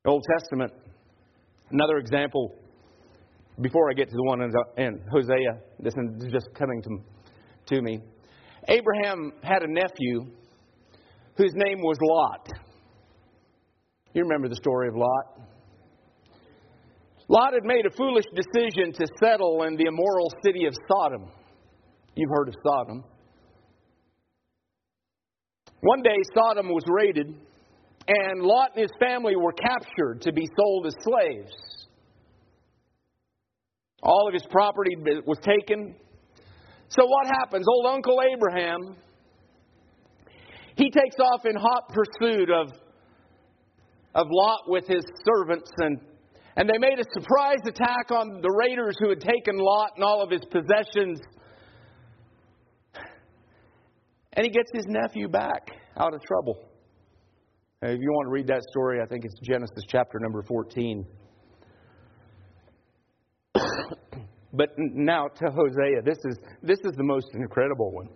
[0.06, 0.72] Old Testament,
[1.72, 2.56] another example,
[3.62, 4.42] before I get to the one
[4.78, 8.00] in Hosea, this is just coming to, to me.
[8.68, 10.32] Abraham had a nephew
[11.36, 12.50] whose name was Lot.
[14.14, 15.48] You remember the story of Lot?
[17.32, 21.30] Lot had made a foolish decision to settle in the immoral city of Sodom.
[22.16, 23.04] You've heard of Sodom.
[25.82, 27.28] One day, Sodom was raided,
[28.08, 31.52] and Lot and his family were captured to be sold as slaves.
[34.02, 34.96] All of his property
[35.28, 35.96] was taken.
[36.88, 37.66] So, what happens?
[37.70, 38.96] Old Uncle Abraham,
[40.76, 42.72] he takes off in hot pursuit of,
[44.16, 46.00] of Lot with his servants and
[46.56, 50.22] and they made a surprise attack on the raiders who had taken Lot and all
[50.22, 51.20] of his possessions.
[54.34, 56.58] And he gets his nephew back out of trouble.
[57.82, 61.06] if you want to read that story, I think it's Genesis chapter number 14.
[64.54, 66.02] but now to Hosea.
[66.04, 68.10] This is, this is the most incredible one.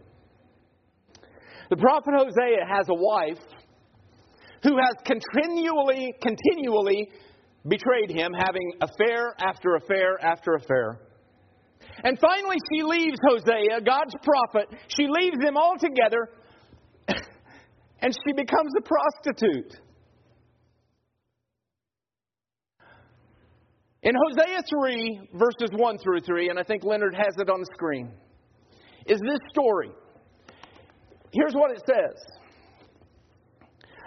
[1.70, 3.44] The prophet Hosea has a wife
[4.64, 7.10] who has continually, continually
[7.68, 11.00] betrayed him, having affair after affair after affair.
[12.04, 14.68] And finally, she leaves Hosea, God's prophet.
[14.88, 16.30] She leaves them all together,
[18.02, 19.80] and she becomes a prostitute.
[24.04, 27.68] In Hosea 3, verses 1 through 3, and I think Leonard has it on the
[27.74, 28.12] screen,
[29.06, 29.92] is this story.
[31.32, 32.22] Here's what it says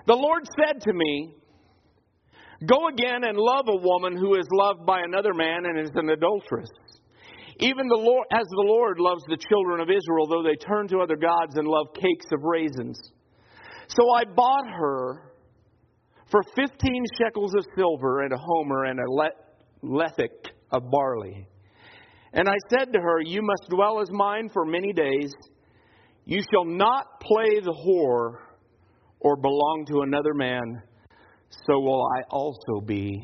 [0.07, 1.35] The Lord said to me,
[2.65, 6.09] Go again and love a woman who is loved by another man and is an
[6.09, 6.71] adulteress.
[7.59, 11.01] Even the Lord, as the Lord loves the children of Israel, though they turn to
[11.01, 12.99] other gods and love cakes of raisins.
[13.89, 15.33] So I bought her
[16.31, 21.47] for fifteen shekels of silver and a homer and a lethech of barley.
[22.33, 25.33] And I said to her, You must dwell as mine for many days.
[26.25, 28.39] You shall not play the whore
[29.21, 30.83] or belong to another man
[31.51, 33.23] so will I also be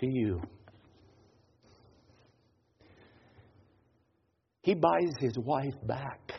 [0.00, 0.40] to you.
[4.62, 6.32] He buys his wife back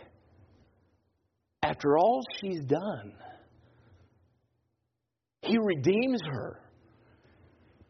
[1.61, 3.13] after all she's done.
[5.41, 6.59] He redeems her.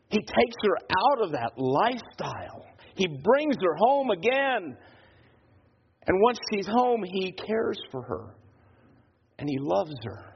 [0.10, 2.66] He takes her out of that lifestyle.
[2.96, 4.78] He brings her home again.
[6.06, 8.36] And once she's home, he cares for her.
[9.38, 10.34] And he loves her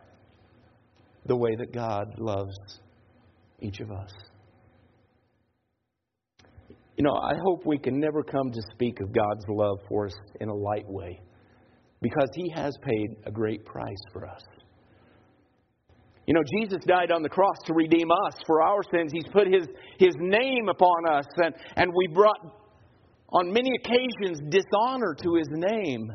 [1.25, 2.57] the way that God loves
[3.59, 4.11] each of us.
[6.97, 10.15] You know, I hope we can never come to speak of God's love for us
[10.41, 11.21] in a light way
[12.01, 14.41] because He has paid a great price for us.
[16.25, 19.11] You know, Jesus died on the cross to redeem us for our sins.
[19.13, 19.67] He's put His,
[19.99, 22.39] his name upon us, and, and we brought,
[23.29, 26.11] on many occasions, dishonor to His name.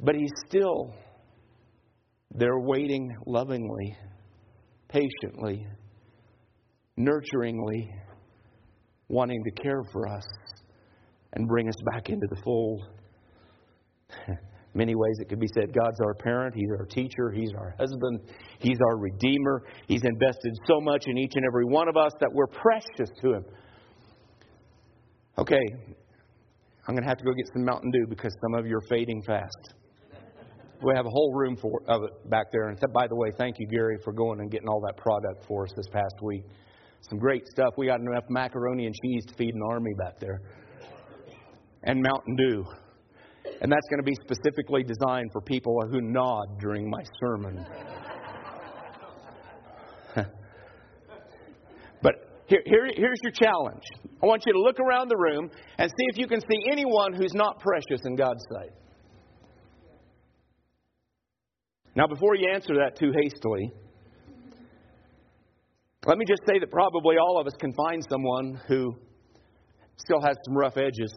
[0.00, 0.94] But He's still
[2.30, 3.96] there waiting lovingly
[4.88, 5.66] patiently,
[6.98, 7.88] nurturingly,
[9.08, 10.24] wanting to care for us
[11.34, 12.82] and bring us back into the fold.
[14.74, 18.20] Many ways it could be said God's our parent, He's our teacher, He's our husband,
[18.58, 19.64] He's our redeemer.
[19.86, 23.34] He's invested so much in each and every one of us that we're precious to
[23.34, 23.44] Him.
[25.38, 25.64] Okay,
[26.86, 28.86] I'm going to have to go get some Mountain Dew because some of you are
[28.88, 29.74] fading fast.
[30.82, 32.68] We have a whole room for, of it back there.
[32.68, 35.64] And by the way, thank you, Gary, for going and getting all that product for
[35.64, 36.44] us this past week.
[37.08, 37.74] Some great stuff.
[37.76, 40.40] We got enough macaroni and cheese to feed an army back there.
[41.82, 42.64] And Mountain Dew.
[43.60, 47.66] And that's going to be specifically designed for people who nod during my sermon.
[52.02, 52.14] but
[52.46, 53.82] here, here, here's your challenge.
[54.22, 57.14] I want you to look around the room and see if you can see anyone
[57.14, 58.70] who's not precious in God's sight.
[61.98, 63.72] Now, before you answer that too hastily,
[66.06, 68.94] let me just say that probably all of us can find someone who
[69.96, 71.12] still has some rough edges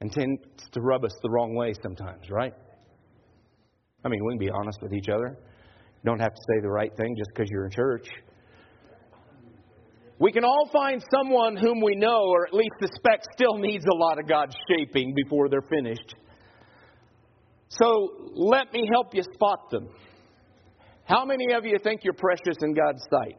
[0.00, 0.40] and tends
[0.72, 2.54] to rub us the wrong way sometimes, right?
[4.02, 5.28] I mean, we can be honest with each other.
[5.28, 8.08] You don't have to say the right thing just because you're in church.
[10.18, 13.94] We can all find someone whom we know or at least suspect still needs a
[13.94, 16.14] lot of God's shaping before they're finished.
[17.78, 19.88] So let me help you spot them.
[21.04, 23.36] How many of you think you're precious in God's sight?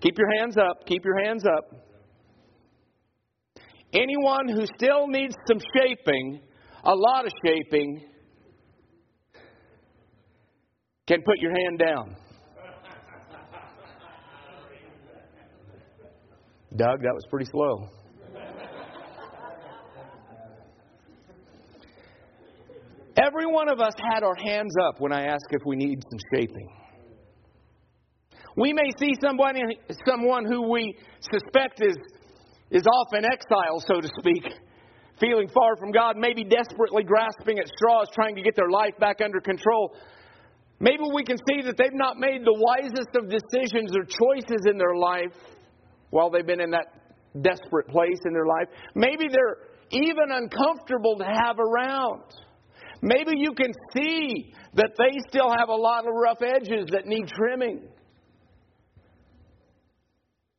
[0.00, 0.84] Keep your hands up.
[0.86, 1.70] Keep your hands up.
[3.92, 6.40] Anyone who still needs some shaping,
[6.82, 8.02] a lot of shaping,
[11.06, 12.16] can put your hand down.
[16.74, 17.88] Doug, that was pretty slow.
[23.32, 26.18] Every one of us had our hands up when I asked if we need some
[26.34, 26.68] shaping.
[28.58, 29.56] We may see someone,
[30.06, 31.96] someone who we suspect is,
[32.70, 34.44] is off in exile, so to speak,
[35.18, 39.22] feeling far from God, maybe desperately grasping at straws, trying to get their life back
[39.24, 39.96] under control.
[40.78, 44.76] Maybe we can see that they've not made the wisest of decisions or choices in
[44.76, 45.32] their life
[46.10, 46.86] while they've been in that
[47.40, 48.68] desperate place in their life.
[48.94, 49.56] Maybe they're
[49.90, 52.24] even uncomfortable to have around.
[53.02, 57.28] Maybe you can see that they still have a lot of rough edges that need
[57.28, 57.82] trimming.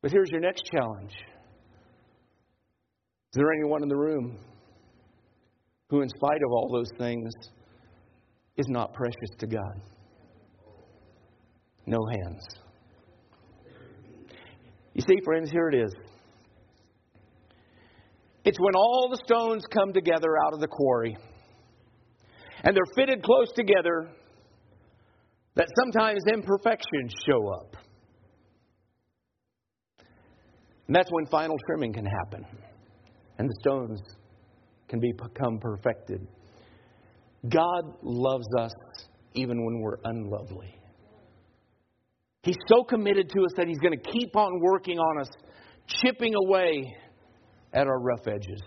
[0.02, 1.16] But here's your next challenge Is
[3.32, 4.36] there anyone in the room
[5.88, 7.32] who, in spite of all those things,
[8.58, 9.80] is not precious to God?
[11.86, 12.44] No hands.
[14.92, 15.94] You see, friends, here it is.
[18.44, 21.16] It's when all the stones come together out of the quarry
[22.64, 24.10] and they're fitted close together
[25.54, 27.76] that sometimes imperfections show up.
[30.86, 32.44] And that's when final trimming can happen
[33.38, 34.00] and the stones
[34.88, 36.26] can become perfected.
[37.48, 38.72] God loves us
[39.34, 40.74] even when we're unlovely.
[42.42, 45.28] He's so committed to us that He's going to keep on working on us,
[45.86, 46.94] chipping away
[47.72, 48.60] at our rough edges.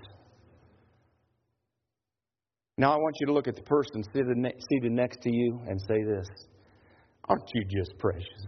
[2.80, 6.04] Now, I want you to look at the person seated next to you and say
[6.04, 6.28] this
[7.28, 8.46] Aren't you just precious?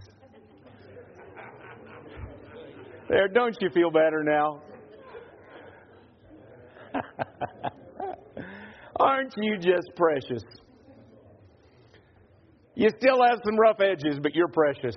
[3.10, 4.62] There, don't you feel better now?
[9.00, 10.44] Aren't you just precious?
[12.76, 14.96] You still have some rough edges, but you're precious.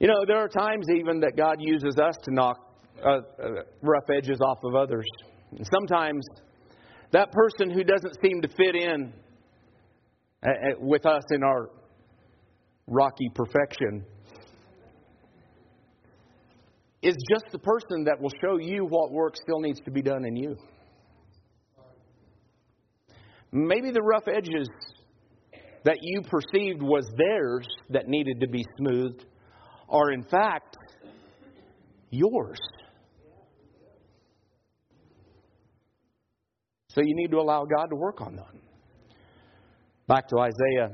[0.00, 2.69] You know, there are times even that God uses us to knock
[3.04, 3.48] uh, uh,
[3.82, 5.06] rough edges off of others.
[5.50, 6.24] And sometimes
[7.12, 9.12] that person who doesn't seem to fit in
[10.42, 11.70] uh, uh, with us in our
[12.86, 14.04] rocky perfection
[17.02, 20.24] is just the person that will show you what work still needs to be done
[20.24, 20.56] in you.
[23.52, 24.68] Maybe the rough edges
[25.84, 29.24] that you perceived was theirs that needed to be smoothed
[29.88, 30.76] are in fact
[32.10, 32.58] yours.
[36.94, 38.60] So you need to allow God to work on them.
[40.08, 40.90] Back to Isaiah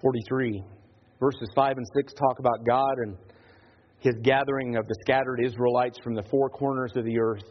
[0.00, 0.64] 43,
[1.20, 3.16] verses 5 and 6 talk about God and
[3.98, 7.44] his gathering of the scattered Israelites from the four corners of the earth.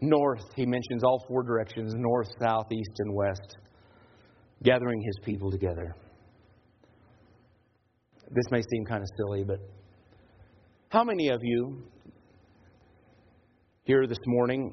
[0.00, 3.56] North, he mentions all four directions north, south, east, and west,
[4.62, 5.96] gathering his people together.
[8.30, 9.58] This may seem kind of silly, but
[10.90, 11.82] how many of you
[13.82, 14.72] here this morning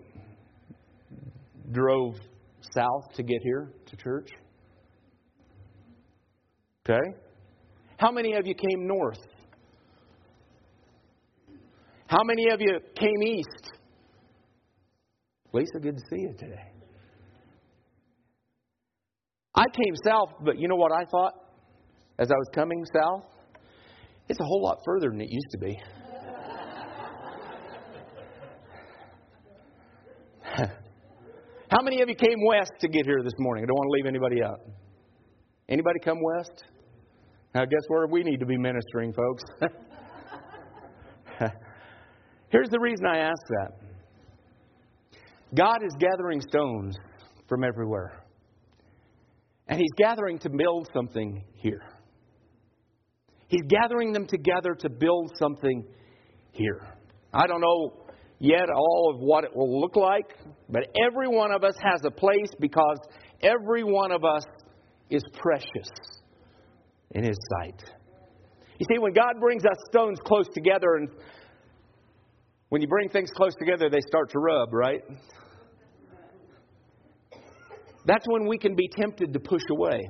[1.72, 2.16] drove
[2.74, 4.30] south to get here to church?
[6.88, 7.02] Okay.
[7.98, 9.20] How many of you came north?
[12.08, 13.72] How many of you came east?
[15.52, 16.72] Lisa, good to see you today.
[19.56, 21.34] I came south, but you know what I thought
[22.20, 23.26] as I was coming south?
[24.30, 25.80] It's a whole lot further than it used to be.
[31.70, 33.66] How many of you came west to get here this morning?
[33.66, 34.62] I don't want to leave anybody out.
[35.68, 36.64] Anybody come west?
[37.54, 39.44] I guess where we need to be ministering, folks.
[42.50, 43.72] Here's the reason I ask that
[45.56, 46.96] God is gathering stones
[47.50, 48.24] from everywhere,
[49.68, 51.82] and He's gathering to build something here.
[53.50, 55.86] He's gathering them together to build something
[56.52, 56.88] here.
[57.34, 58.07] I don't know
[58.40, 60.36] yet all of what it will look like,
[60.70, 62.98] but every one of us has a place because
[63.42, 64.44] every one of us
[65.10, 65.90] is precious
[67.12, 67.84] in His sight.
[68.80, 71.10] You see, when God brings us stones close together, and
[72.70, 75.02] when you bring things close together, they start to rub, right?
[78.06, 80.08] That's when we can be tempted to push away.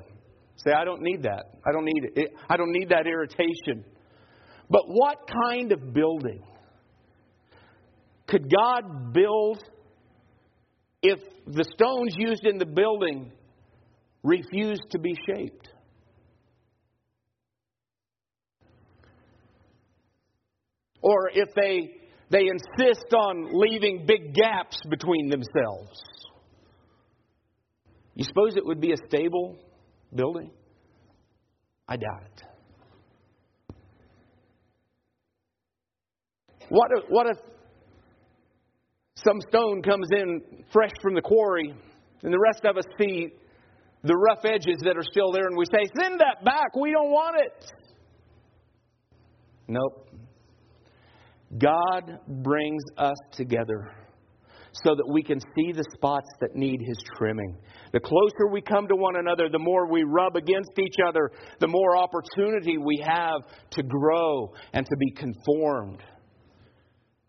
[0.58, 1.46] Say, I don't need that.
[1.66, 2.30] I don't need it.
[2.50, 3.86] I don't need that irritation.
[4.70, 6.42] But what kind of building
[8.28, 9.64] could God build
[11.02, 13.32] if the stones used in the building
[14.24, 15.70] refused to be shaped?
[21.02, 21.92] Or if they,
[22.30, 26.02] they insist on leaving big gaps between themselves?
[28.16, 29.56] You suppose it would be a stable
[30.14, 30.52] building?
[31.88, 32.44] I doubt it.
[36.70, 37.38] What if, what if
[39.28, 41.74] some stone comes in fresh from the quarry
[42.24, 43.30] and the rest of us see
[44.04, 47.12] the rough edges that are still there and we say, Send that back, we don't
[47.12, 47.72] want it?
[49.68, 50.10] Nope.
[51.58, 53.92] God brings us together
[54.84, 57.58] so that we can see the spots that need His trimming.
[57.94, 61.68] The closer we come to one another, the more we rub against each other, the
[61.68, 66.04] more opportunity we have to grow and to be conformed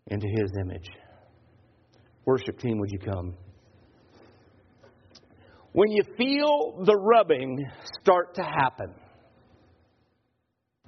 [0.07, 0.89] into His image.
[2.29, 3.33] Worship team, would you come?
[5.71, 7.57] When you feel the rubbing
[7.99, 8.93] start to happen,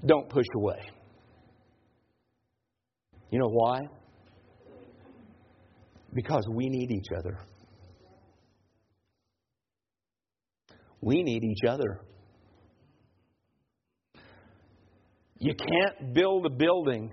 [0.06, 0.82] don't push away.
[3.32, 3.80] You know why?
[6.14, 7.40] Because we need each other.
[11.02, 12.02] We need each other.
[15.40, 17.12] You can't build a building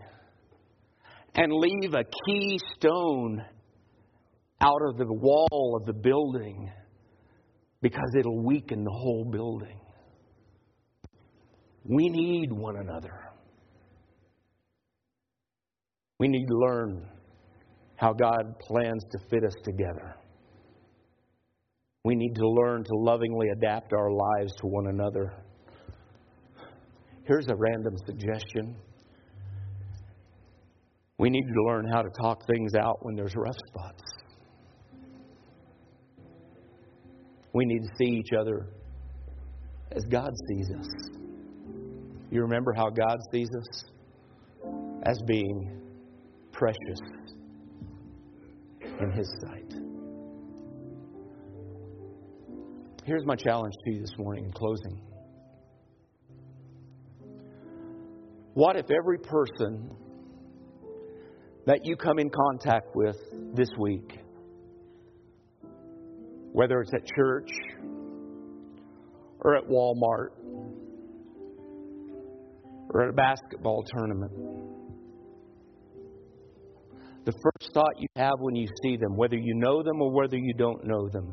[1.35, 3.43] and leave a key stone
[4.61, 6.71] out of the wall of the building
[7.81, 9.81] because it'll weaken the whole building.
[11.85, 13.29] We need one another.
[16.19, 17.09] We need to learn
[17.97, 20.17] how God plans to fit us together.
[22.05, 25.33] We need to learn to lovingly adapt our lives to one another.
[27.25, 28.77] Here's a random suggestion.
[31.19, 34.03] We need to learn how to talk things out when there's rough spots.
[37.53, 38.67] We need to see each other
[39.93, 40.87] as God sees us.
[42.31, 43.85] You remember how God sees us?
[45.05, 45.81] As being
[46.53, 47.01] precious
[48.83, 49.75] in His sight.
[53.05, 55.01] Here's my challenge to you this morning in closing.
[58.53, 59.97] What if every person
[61.65, 63.17] that you come in contact with
[63.55, 64.19] this week,
[66.59, 67.49] whether it's at church
[69.43, 70.31] or at Walmart
[72.91, 74.33] or at a basketball tournament,
[77.27, 80.37] the first thought you have when you see them, whether you know them or whether
[80.37, 81.33] you don't know them,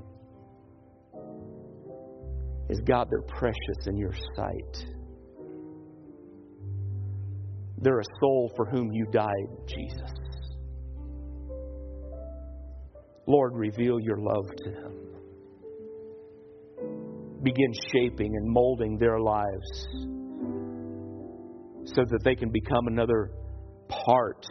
[2.69, 4.86] is God, they're precious in your sight.
[7.80, 10.13] They're a soul for whom you died, Jesus.
[13.26, 15.05] Lord, reveal your love to them.
[17.46, 19.88] Begin shaping and molding their lives
[21.86, 23.30] so that they can become another
[23.88, 24.43] part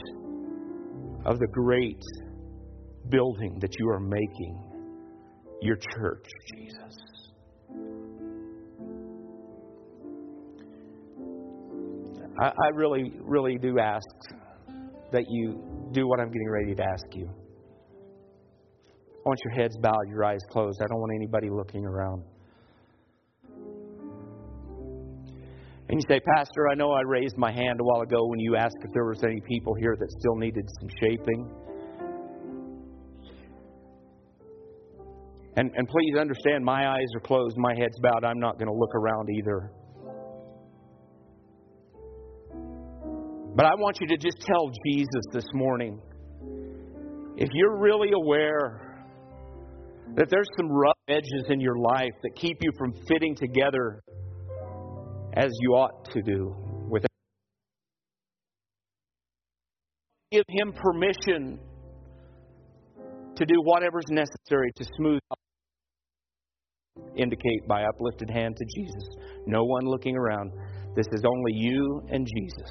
[1.27, 2.01] of the great
[3.09, 4.63] building that you are making,
[5.61, 6.25] your church,
[6.55, 6.97] Jesus.
[12.41, 14.07] I, I really, really do ask
[15.11, 17.29] that you do what I'm getting ready to ask you.
[18.79, 20.81] I want your heads bowed, your eyes closed.
[20.81, 22.23] I don't want anybody looking around.
[25.89, 28.57] And you say, Pastor, I know I raised my hand a while ago when you
[28.57, 31.51] asked if there was any people here that still needed some shaping.
[35.57, 38.25] And, and please understand, my eyes are closed, my head's bowed.
[38.25, 39.71] I'm not going to look around either.
[43.55, 46.01] But I want you to just tell Jesus this morning
[47.37, 49.07] if you're really aware
[50.17, 54.03] that there's some rough edges in your life that keep you from fitting together
[55.37, 56.55] as you ought to do
[56.89, 57.05] with
[60.31, 61.59] give him permission
[63.37, 65.21] to do whatever's necessary to smooth
[67.17, 69.05] indicate by uplifted hand to Jesus.
[69.47, 70.53] No one looking around.
[70.95, 72.71] This is only you and Jesus.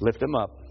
[0.00, 0.63] Lift him up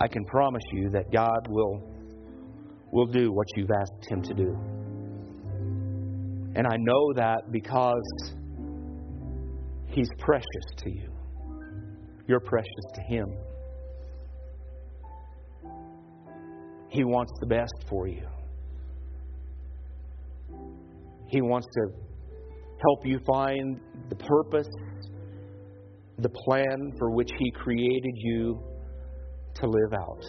[0.00, 1.82] I can promise you that God will,
[2.90, 4.58] will do what you've asked Him to do.
[6.56, 8.32] And I know that because
[9.88, 10.46] He's precious
[10.78, 11.12] to you.
[12.26, 13.36] You're precious to Him.
[16.88, 18.26] He wants the best for you.
[21.28, 21.86] He wants to
[22.80, 23.78] help you find
[24.08, 24.68] the purpose,
[26.18, 28.69] the plan for which He created you
[29.60, 30.24] to live out.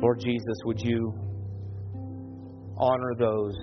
[0.00, 1.14] Lord Jesus, would you
[2.76, 3.54] honor those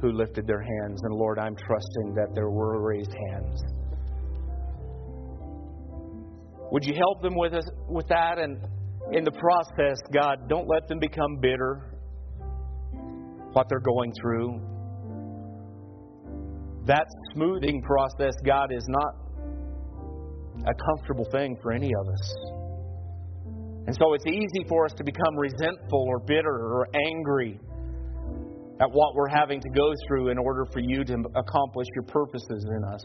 [0.00, 1.00] who lifted their hands?
[1.04, 3.62] And Lord, I'm trusting that there were raised hands.
[6.72, 8.38] Would you help them with, us, with that?
[8.38, 8.58] And
[9.12, 11.94] in the process, God, don't let them become bitter
[13.52, 14.60] what they're going through
[16.88, 19.14] that smoothing process, God, is not
[20.66, 22.34] a comfortable thing for any of us.
[23.86, 27.60] And so it's easy for us to become resentful or bitter or angry
[28.80, 32.66] at what we're having to go through in order for you to accomplish your purposes
[32.68, 33.04] in us.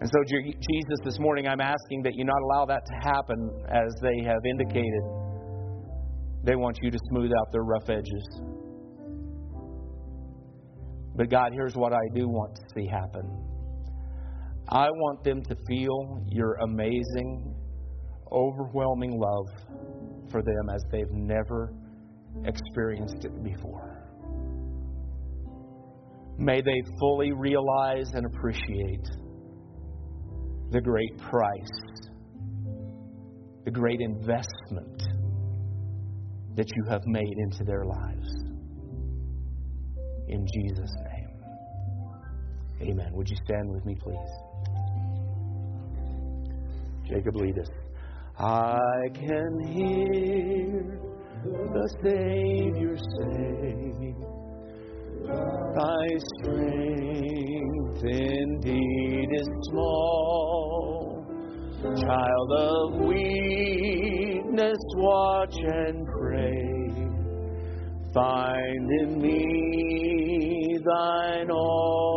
[0.00, 3.94] And so, Jesus, this morning I'm asking that you not allow that to happen as
[4.00, 5.02] they have indicated.
[6.44, 8.57] They want you to smooth out their rough edges.
[11.18, 13.44] But God, here's what I do want to see happen.
[14.68, 17.56] I want them to feel your amazing,
[18.30, 19.48] overwhelming love
[20.30, 21.74] for them as they've never
[22.44, 23.98] experienced it before.
[26.38, 29.08] May they fully realize and appreciate
[30.70, 31.80] the great price,
[33.64, 35.02] the great investment
[36.54, 38.28] that you have made into their lives.
[40.28, 41.07] In Jesus' name.
[42.80, 43.10] Amen.
[43.12, 44.16] Would you stand with me, please?
[47.08, 47.68] Jacob, lead us.
[48.38, 51.00] I can hear
[51.44, 54.14] the Savior say,
[55.74, 56.06] Thy
[56.38, 61.26] strength indeed is small.
[61.82, 66.78] Child of weakness, watch and pray.
[68.14, 72.08] Find in me thine all.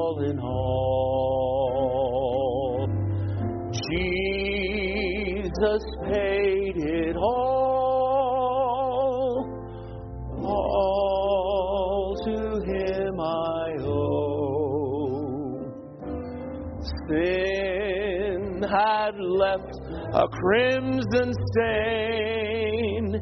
[20.13, 23.21] A crimson stain.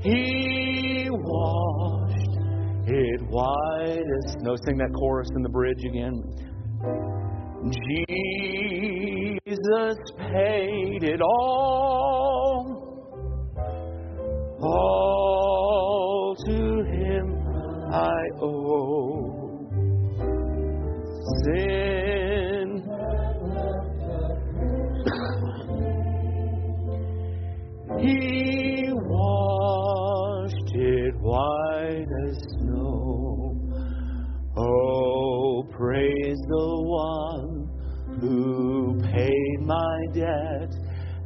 [0.00, 2.36] He washed
[2.86, 4.56] it white as snow.
[4.64, 6.22] Sing that chorus in the bridge again.
[9.44, 12.82] Jesus paid it all.
[14.62, 17.34] All to him
[17.92, 19.68] I owe.
[21.44, 21.95] Sin.
[36.06, 37.68] Praise the one
[38.20, 40.72] who paid my debt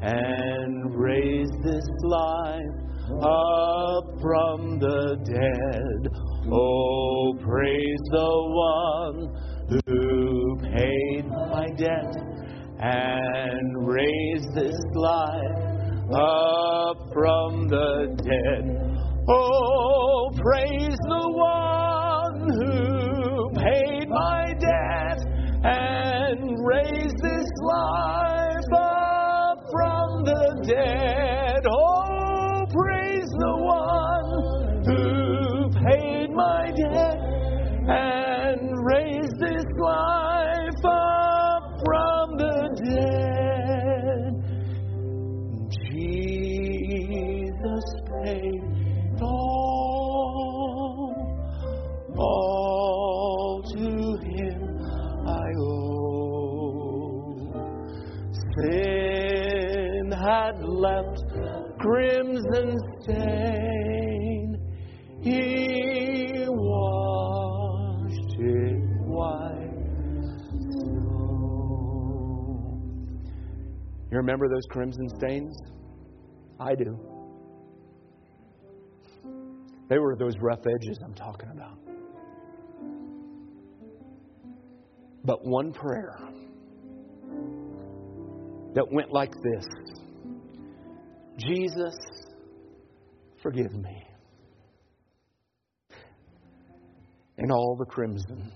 [0.00, 2.80] and raised this life
[3.22, 6.12] up from the dead.
[6.50, 8.32] Oh, praise the
[8.68, 9.18] one
[9.86, 12.16] who paid my debt
[12.78, 15.60] and raised this life
[16.14, 18.90] up from the dead.
[19.28, 21.19] Oh, praise the
[30.70, 30.99] from
[74.30, 75.56] remember those crimson stains?
[76.60, 76.96] I do.
[79.88, 81.78] They were those rough edges I'm talking about.
[85.24, 86.16] But one prayer
[88.74, 89.66] that went like this
[91.36, 91.96] Jesus,
[93.42, 94.06] forgive me.
[97.38, 98.52] And all the crimson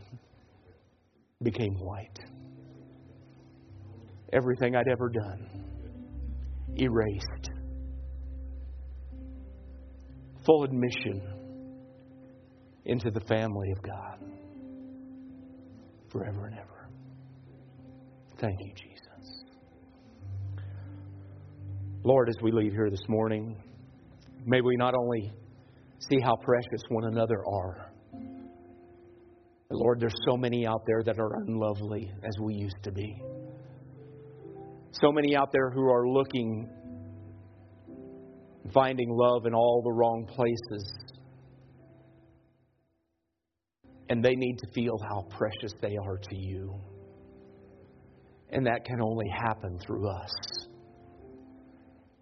[1.42, 2.20] became white.
[4.32, 5.53] Everything I'd ever done
[6.76, 7.50] erased.
[10.44, 11.22] Full admission
[12.84, 14.18] into the family of God
[16.10, 16.88] forever and ever.
[18.40, 19.44] Thank you, Jesus.
[22.02, 23.56] Lord, as we leave here this morning,
[24.44, 25.32] may we not only
[25.98, 27.90] see how precious one another are,
[29.70, 33.20] Lord, there's so many out there that are unlovely as we used to be.
[35.00, 36.68] So many out there who are looking,
[38.72, 40.94] finding love in all the wrong places.
[44.08, 46.78] And they need to feel how precious they are to you.
[48.50, 50.30] And that can only happen through us.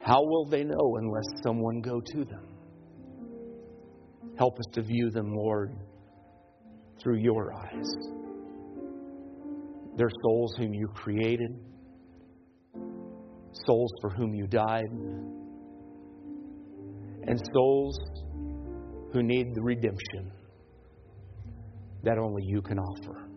[0.01, 2.49] How will they know unless someone go to them?
[4.39, 5.77] Help us to view them, Lord,
[7.03, 7.93] through your eyes.
[9.99, 11.51] They're souls whom you created,
[13.67, 14.91] souls for whom you died,
[17.27, 17.99] and souls
[19.13, 20.33] who need the redemption
[22.03, 23.29] that only you can offer.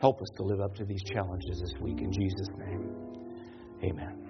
[0.00, 2.88] Help us to live up to these challenges this week in Jesus' name.
[3.84, 4.29] Amen.